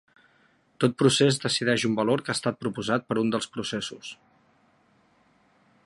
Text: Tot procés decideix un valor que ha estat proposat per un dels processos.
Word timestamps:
Tot 0.83 0.95
procés 1.01 1.37
decideix 1.43 1.85
un 1.89 1.97
valor 1.99 2.23
que 2.25 2.33
ha 2.33 2.37
estat 2.39 2.57
proposat 2.65 3.07
per 3.11 3.19
un 3.25 3.31
dels 3.37 3.51
processos. 3.59 4.11